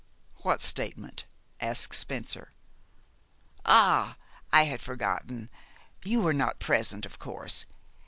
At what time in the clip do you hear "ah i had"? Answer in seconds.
3.67-4.81